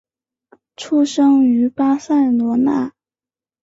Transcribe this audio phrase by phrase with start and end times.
[0.75, 2.91] 出生于巴塞罗那。